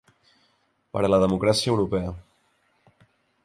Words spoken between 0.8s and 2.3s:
Per a la democràcia europea.